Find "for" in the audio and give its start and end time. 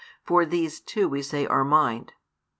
0.23-0.47